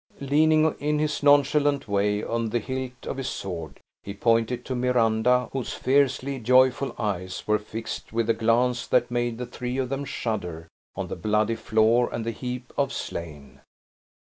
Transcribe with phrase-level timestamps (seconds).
[0.19, 5.47] Leaning, in his nonchalant way, on the hilt of his sword, he pointed to Miranda,
[5.53, 10.03] whose fiercely joyful eyes were fixed with a glance that made the three of them
[10.03, 13.61] shudder, on the bloody floor and the heap of slain.